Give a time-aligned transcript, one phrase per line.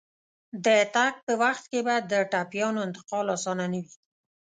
[0.65, 3.93] د تګ په وخت کې به د ټپيانو انتقال اسانه نه وي.